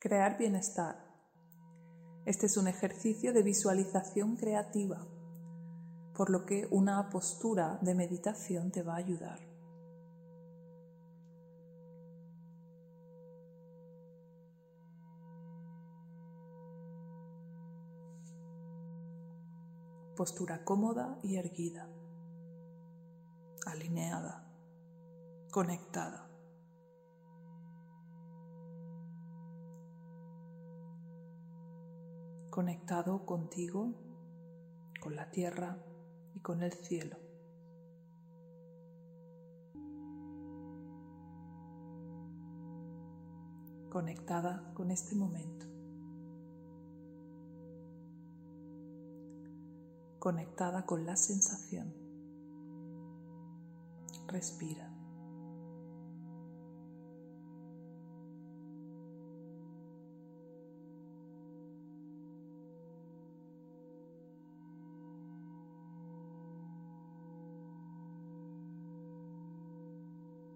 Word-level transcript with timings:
Crear 0.00 0.38
bienestar. 0.38 0.94
Este 2.24 2.46
es 2.46 2.56
un 2.56 2.68
ejercicio 2.68 3.32
de 3.32 3.42
visualización 3.42 4.36
creativa, 4.36 5.04
por 6.14 6.30
lo 6.30 6.46
que 6.46 6.68
una 6.70 7.10
postura 7.10 7.80
de 7.82 7.96
meditación 7.96 8.70
te 8.70 8.84
va 8.84 8.94
a 8.94 8.98
ayudar. 8.98 9.40
Postura 20.16 20.64
cómoda 20.64 21.18
y 21.24 21.38
erguida, 21.38 21.88
alineada, 23.66 24.48
conectada. 25.50 26.27
Conectado 32.58 33.24
contigo, 33.24 33.94
con 35.00 35.14
la 35.14 35.30
tierra 35.30 35.78
y 36.34 36.40
con 36.40 36.64
el 36.64 36.72
cielo. 36.72 37.16
Conectada 43.88 44.74
con 44.74 44.90
este 44.90 45.14
momento. 45.14 45.66
Conectada 50.18 50.84
con 50.84 51.06
la 51.06 51.14
sensación. 51.14 51.94
Respira. 54.26 54.97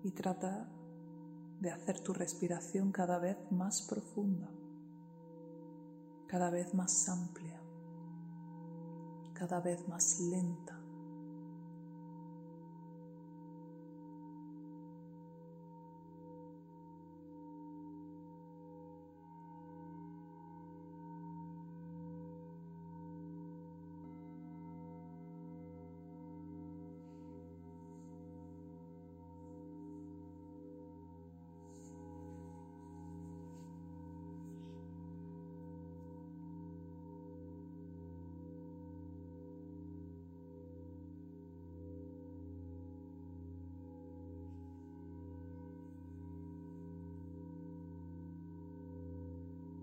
Y 0.04 0.10
trata 0.10 0.68
de 1.60 1.70
hacer 1.70 2.00
tu 2.00 2.12
respiración 2.12 2.90
cada 2.90 3.18
vez 3.18 3.36
más 3.52 3.82
profunda, 3.82 4.50
cada 6.26 6.50
vez 6.50 6.74
más 6.74 7.08
amplia, 7.08 7.60
cada 9.34 9.60
vez 9.60 9.86
más 9.88 10.20
lenta. 10.20 10.81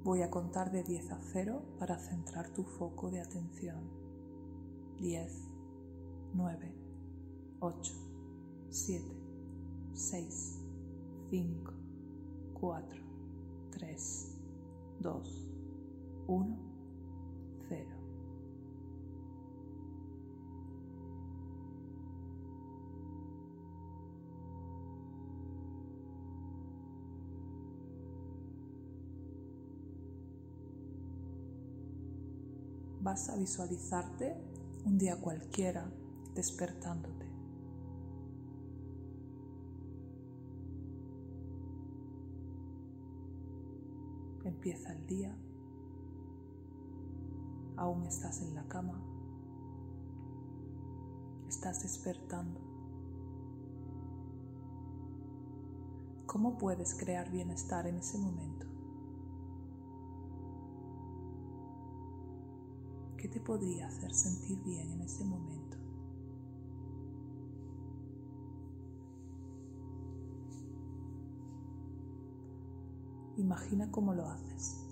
Voy 0.10 0.24
a 0.24 0.32
contar 0.32 0.72
de 0.72 0.82
10 0.82 1.12
a 1.12 1.20
0 1.22 1.62
para 1.78 2.00
centrar 2.00 2.50
tu 2.50 2.64
foco 2.64 3.12
de 3.12 3.22
atención. 3.22 3.78
10, 4.98 5.52
9, 6.34 6.74
8, 7.60 7.94
7, 8.72 9.06
6, 9.94 10.62
5, 11.30 11.74
4, 12.60 13.02
3, 13.70 14.38
2, 15.00 15.52
1, 16.26 16.69
vas 33.02 33.30
a 33.30 33.36
visualizarte 33.36 34.36
un 34.86 34.98
día 34.98 35.20
cualquiera 35.20 35.90
despertándote. 36.36 37.28
Empieza 44.44 44.94
el 44.94 45.06
día, 45.06 45.36
aún 47.78 48.06
estás 48.06 48.42
en 48.42 48.56
la 48.56 48.64
cama, 48.68 49.02
estás 51.48 51.84
despertando. 51.84 52.60
¿Cómo 56.26 56.58
puedes 56.58 56.94
crear 56.96 57.32
bienestar 57.32 57.88
en 57.88 57.98
ese 57.98 58.18
momento? 58.18 58.79
¿Qué 63.30 63.40
te 63.40 63.46
podría 63.46 63.88
hacer 63.88 64.12
sentir 64.12 64.60
bien 64.64 64.90
en 64.90 65.02
ese 65.02 65.24
momento? 65.24 65.78
Imagina 73.38 73.92
cómo 73.92 74.16
lo 74.16 74.26
haces. 74.26 74.84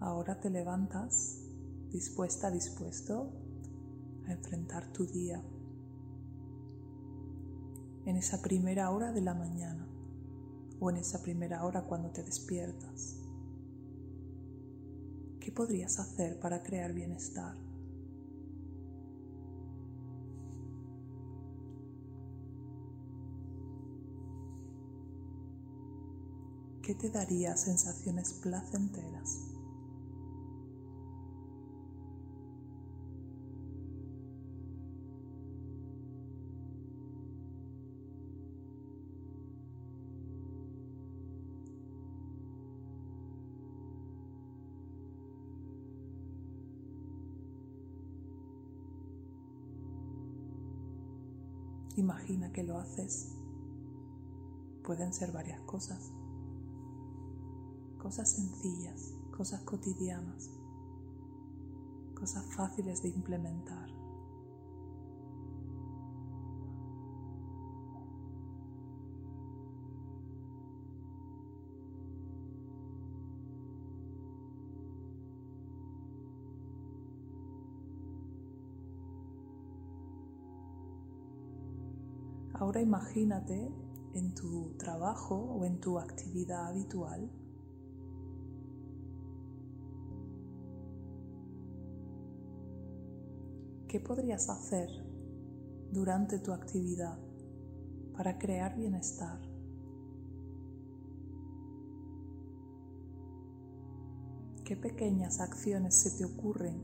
Ahora 0.00 0.40
te 0.40 0.48
levantas 0.48 1.42
dispuesta, 1.90 2.50
dispuesto 2.50 3.41
enfrentar 4.32 4.92
tu 4.92 5.06
día 5.06 5.42
en 8.04 8.16
esa 8.16 8.42
primera 8.42 8.90
hora 8.90 9.12
de 9.12 9.20
la 9.20 9.34
mañana 9.34 9.86
o 10.80 10.90
en 10.90 10.96
esa 10.96 11.22
primera 11.22 11.64
hora 11.64 11.82
cuando 11.82 12.10
te 12.10 12.22
despiertas. 12.22 13.16
¿Qué 15.38 15.52
podrías 15.52 15.98
hacer 15.98 16.38
para 16.40 16.62
crear 16.62 16.92
bienestar? 16.92 17.56
¿Qué 26.82 26.96
te 26.96 27.10
daría 27.10 27.56
sensaciones 27.56 28.32
placenteras? 28.34 29.61
Imagina 52.22 52.52
que 52.52 52.62
lo 52.62 52.78
haces. 52.78 53.32
Pueden 54.84 55.12
ser 55.12 55.32
varias 55.32 55.60
cosas. 55.62 56.12
Cosas 57.98 58.30
sencillas, 58.30 59.12
cosas 59.36 59.60
cotidianas, 59.62 60.48
cosas 62.14 62.46
fáciles 62.54 63.02
de 63.02 63.08
implementar. 63.08 63.91
Ahora 82.72 82.80
imagínate 82.80 83.70
en 84.14 84.34
tu 84.34 84.72
trabajo 84.78 85.34
o 85.34 85.66
en 85.66 85.78
tu 85.78 85.98
actividad 85.98 86.68
habitual 86.68 87.30
¿Qué 93.88 94.00
podrías 94.00 94.48
hacer 94.48 94.88
durante 95.90 96.38
tu 96.38 96.50
actividad 96.54 97.18
para 98.16 98.38
crear 98.38 98.74
bienestar? 98.74 99.38
¿Qué 104.64 104.78
pequeñas 104.78 105.40
acciones 105.40 105.94
se 105.94 106.12
te 106.16 106.24
ocurren 106.24 106.80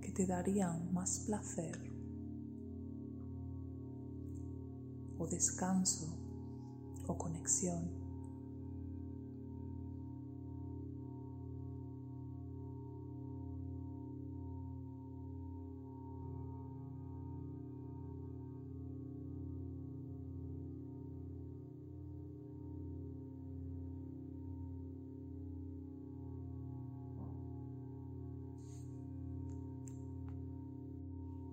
que 0.00 0.12
te 0.12 0.24
darían 0.24 0.94
más 0.94 1.24
placer? 1.26 1.89
O 5.20 5.26
descanso 5.26 6.08
o 7.06 7.14
conexión? 7.14 8.00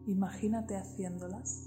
Imagínate 0.07 0.77
haciéndolas. 0.77 1.66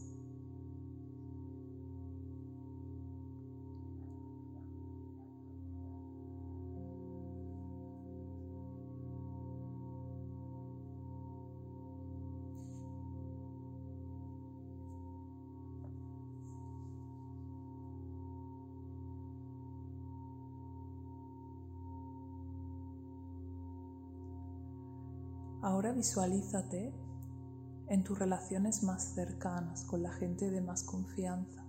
Ahora 25.62 25.92
visualízate 25.92 26.90
en 27.88 28.02
tus 28.02 28.18
relaciones 28.18 28.82
más 28.82 29.14
cercanas, 29.14 29.84
con 29.84 30.02
la 30.02 30.10
gente 30.10 30.50
de 30.50 30.62
más 30.62 30.84
confianza. 30.84 31.62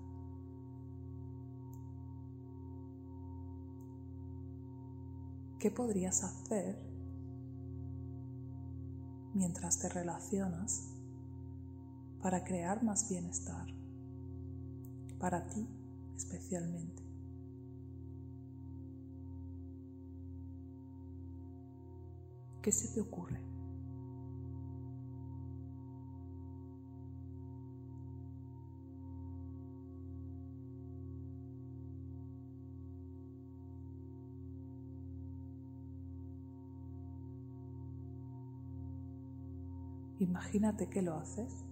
¿Qué 5.59 5.71
podrías 5.71 6.23
hacer 6.23 6.79
mientras 9.33 9.79
te 9.79 9.89
relacionas 9.89 10.93
para 12.21 12.45
crear 12.45 12.83
más 12.83 13.09
bienestar? 13.09 13.67
Para 15.19 15.49
ti 15.49 15.67
especialmente. 16.15 17.03
¿Qué 22.61 22.71
se 22.71 22.87
te 22.93 23.01
ocurre? 23.01 23.50
Imagínate 40.21 40.87
que 40.87 41.01
lo 41.01 41.15
haces. 41.15 41.65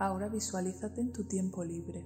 Ahora 0.00 0.30
visualízate 0.30 1.02
en 1.02 1.12
tu 1.12 1.24
tiempo 1.24 1.62
libre. 1.62 2.02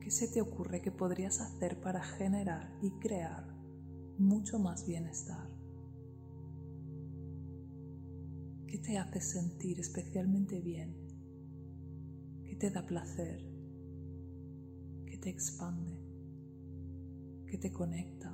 ¿Qué 0.00 0.08
se 0.08 0.28
te 0.28 0.40
ocurre 0.40 0.80
que 0.80 0.92
podrías 0.92 1.40
hacer 1.40 1.80
para 1.80 2.00
generar 2.00 2.78
y 2.80 2.92
crear 3.00 3.44
mucho 4.18 4.60
más 4.60 4.86
bienestar? 4.86 5.48
¿Qué 8.68 8.78
te 8.78 8.98
hace 8.98 9.20
sentir 9.20 9.80
especialmente 9.80 10.60
bien? 10.60 10.94
¿Qué 12.44 12.54
te 12.54 12.70
da 12.70 12.86
placer? 12.86 13.40
¿Qué 15.06 15.18
te 15.18 15.28
expande? 15.28 15.98
¿Qué 17.48 17.58
te 17.58 17.72
conecta? 17.72 18.32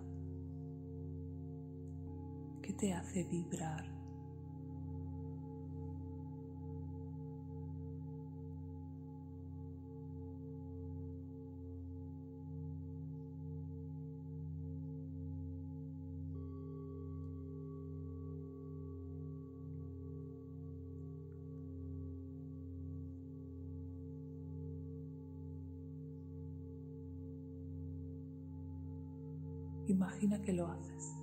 ¿Qué 2.61 2.75
te 2.75 2.93
hace 2.93 3.25
vibrar? 3.25 3.98
Imagina 29.99 30.41
que 30.43 30.53
lo 30.53 30.69
haces. 30.69 31.18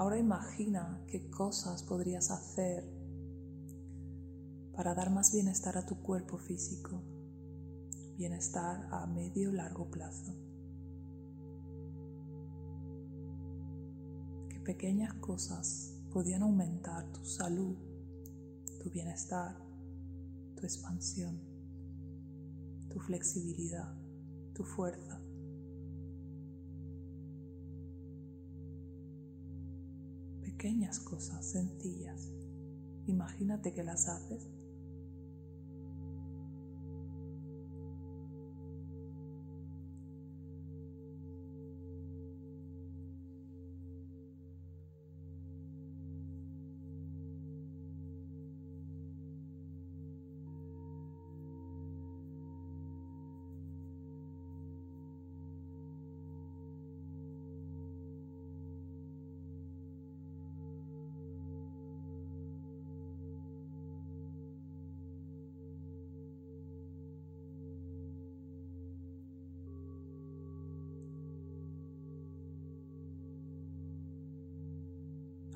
Ahora 0.00 0.16
imagina 0.16 1.04
qué 1.08 1.28
cosas 1.28 1.82
podrías 1.82 2.30
hacer 2.30 2.90
para 4.74 4.94
dar 4.94 5.10
más 5.10 5.30
bienestar 5.30 5.76
a 5.76 5.84
tu 5.84 6.00
cuerpo 6.00 6.38
físico, 6.38 7.02
bienestar 8.16 8.88
a 8.92 9.06
medio 9.06 9.52
largo 9.52 9.90
plazo. 9.90 10.34
Qué 14.48 14.58
pequeñas 14.60 15.12
cosas 15.20 15.94
podían 16.10 16.44
aumentar 16.44 17.12
tu 17.12 17.22
salud, 17.26 17.76
tu 18.82 18.88
bienestar, 18.88 19.54
tu 20.56 20.62
expansión, 20.64 21.38
tu 22.88 23.00
flexibilidad, 23.00 23.94
tu 24.54 24.64
fuerza. 24.64 25.19
Pequeñas 30.60 31.00
cosas 31.00 31.52
sencillas. 31.52 32.28
Imagínate 33.06 33.72
que 33.72 33.82
las 33.82 34.08
haces 34.08 34.46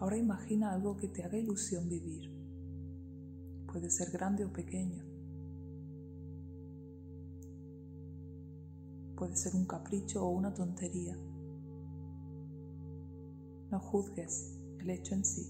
Ahora 0.05 0.19
imagina 0.19 0.71
algo 0.71 0.99
que 0.99 1.09
te 1.09 1.25
haga 1.25 1.39
ilusión 1.39 1.89
vivir. 1.89 2.31
Puede 3.67 3.89
ser 3.89 4.11
grande 4.11 4.45
o 4.45 4.53
pequeño. 4.53 5.03
Puede 9.17 9.35
ser 9.35 9.55
un 9.55 9.65
capricho 9.65 10.23
o 10.23 10.29
una 10.29 10.53
tontería. 10.53 11.17
No 13.71 13.81
juzgues 13.81 14.61
el 14.79 14.91
hecho 14.91 15.15
en 15.15 15.25
sí, 15.25 15.47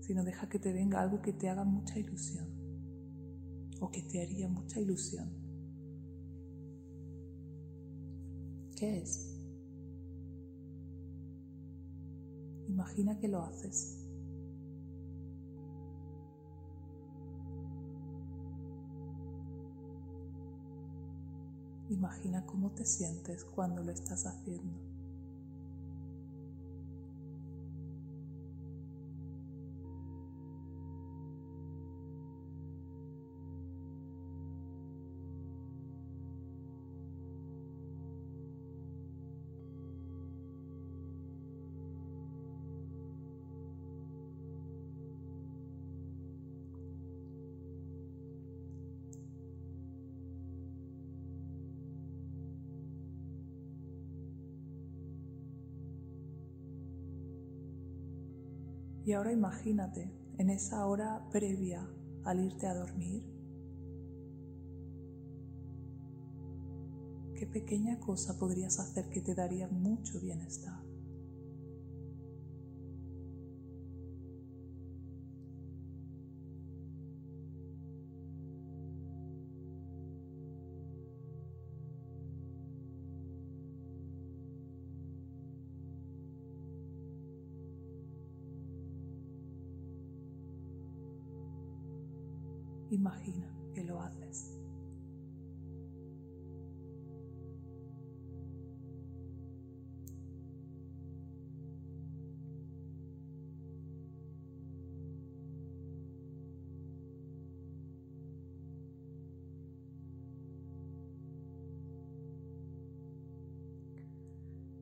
sino 0.00 0.24
deja 0.24 0.48
que 0.48 0.58
te 0.58 0.72
venga 0.72 1.00
algo 1.00 1.22
que 1.22 1.34
te 1.34 1.48
haga 1.48 1.62
mucha 1.62 2.00
ilusión 2.00 2.48
o 3.80 3.92
que 3.92 4.02
te 4.02 4.20
haría 4.20 4.48
mucha 4.48 4.80
ilusión. 4.80 5.30
¿Qué 8.74 9.02
es? 9.02 9.27
Imagina 12.78 13.18
que 13.18 13.26
lo 13.26 13.42
haces. 13.42 13.98
Imagina 21.90 22.46
cómo 22.46 22.70
te 22.70 22.84
sientes 22.84 23.44
cuando 23.44 23.82
lo 23.82 23.90
estás 23.90 24.26
haciendo. 24.26 24.87
Y 59.08 59.14
ahora 59.14 59.32
imagínate 59.32 60.12
en 60.36 60.50
esa 60.50 60.84
hora 60.84 61.26
previa 61.30 61.88
al 62.24 62.44
irte 62.44 62.66
a 62.66 62.74
dormir, 62.74 63.24
qué 67.34 67.46
pequeña 67.46 67.98
cosa 68.00 68.38
podrías 68.38 68.78
hacer 68.78 69.08
que 69.08 69.22
te 69.22 69.34
daría 69.34 69.66
mucho 69.68 70.20
bienestar. 70.20 70.87
Imagina 92.90 93.54
que 93.74 93.84
lo 93.84 94.00
haces. 94.00 94.54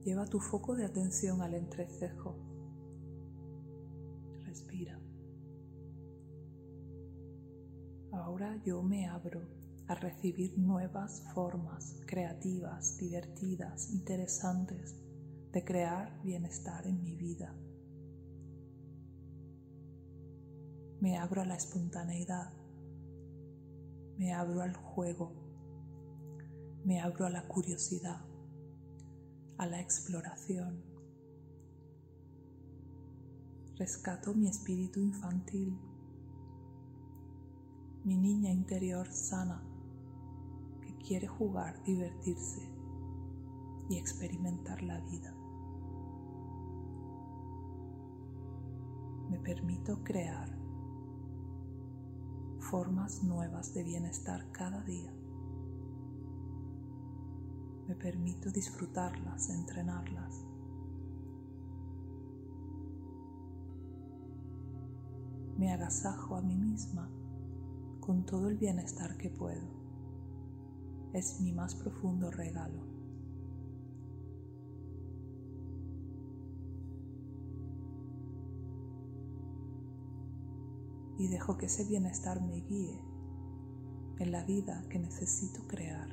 Lleva 0.04 0.24
tu 0.26 0.38
foco 0.38 0.76
de 0.76 0.84
atención 0.84 1.42
al 1.42 1.54
entrecejo. 1.54 2.55
Yo 8.66 8.82
me 8.82 9.06
abro 9.06 9.42
a 9.86 9.94
recibir 9.94 10.58
nuevas 10.58 11.22
formas 11.32 12.00
creativas, 12.04 12.98
divertidas, 12.98 13.92
interesantes 13.92 14.96
de 15.52 15.64
crear 15.64 16.20
bienestar 16.24 16.84
en 16.84 17.00
mi 17.00 17.14
vida. 17.14 17.54
Me 21.00 21.16
abro 21.16 21.42
a 21.42 21.44
la 21.44 21.54
espontaneidad, 21.54 22.52
me 24.18 24.32
abro 24.32 24.62
al 24.62 24.74
juego, 24.74 25.32
me 26.84 27.00
abro 27.00 27.26
a 27.26 27.30
la 27.30 27.46
curiosidad, 27.46 28.20
a 29.58 29.66
la 29.66 29.80
exploración. 29.80 30.82
Rescato 33.76 34.34
mi 34.34 34.48
espíritu 34.48 34.98
infantil 34.98 35.78
mi 38.06 38.16
niña 38.16 38.52
interior 38.52 39.10
sana 39.10 39.60
que 40.80 40.96
quiere 40.98 41.26
jugar, 41.26 41.82
divertirse 41.82 42.62
y 43.88 43.96
experimentar 43.96 44.80
la 44.84 45.00
vida. 45.00 45.34
Me 49.28 49.40
permito 49.40 50.04
crear 50.04 50.56
formas 52.60 53.24
nuevas 53.24 53.74
de 53.74 53.82
bienestar 53.82 54.52
cada 54.52 54.84
día. 54.84 55.12
Me 57.88 57.96
permito 57.96 58.52
disfrutarlas, 58.52 59.50
entrenarlas. 59.50 60.44
Me 65.58 65.72
agasajo 65.72 66.36
a 66.36 66.40
mí 66.40 66.54
misma 66.54 67.10
con 68.06 68.24
todo 68.24 68.48
el 68.48 68.56
bienestar 68.56 69.16
que 69.16 69.30
puedo. 69.30 69.66
Es 71.12 71.40
mi 71.40 71.50
más 71.50 71.74
profundo 71.74 72.30
regalo. 72.30 72.86
Y 81.18 81.26
dejo 81.26 81.58
que 81.58 81.66
ese 81.66 81.84
bienestar 81.84 82.40
me 82.40 82.60
guíe 82.60 83.00
en 84.20 84.30
la 84.30 84.44
vida 84.44 84.84
que 84.88 85.00
necesito 85.00 85.66
crear. 85.66 86.08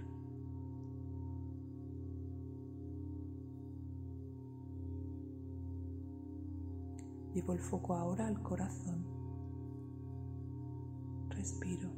Llevo 7.36 7.54
el 7.54 7.60
foco 7.60 7.94
ahora 7.94 8.28
al 8.28 8.42
corazón 8.42 9.23
respiro. 11.44 11.90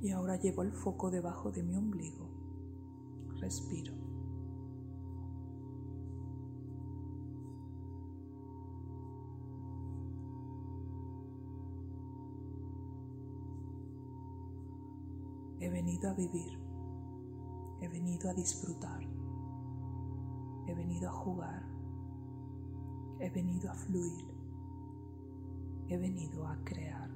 Y 0.00 0.10
ahora 0.10 0.36
llevo 0.36 0.62
el 0.62 0.72
foco 0.72 1.10
debajo 1.10 1.52
de 1.52 1.62
mi 1.62 1.76
ombligo. 1.76 2.28
Respiro. 3.40 4.07
Venido 15.88 16.10
a 16.10 16.12
vivir, 16.12 16.58
he 17.80 17.88
venido 17.88 18.28
a 18.28 18.34
disfrutar, 18.34 19.00
he 20.66 20.74
venido 20.74 21.08
a 21.08 21.12
jugar, 21.12 21.62
he 23.18 23.30
venido 23.30 23.70
a 23.70 23.74
fluir, 23.74 24.26
he 25.86 25.96
venido 25.96 26.46
a 26.46 26.58
crear. 26.62 27.07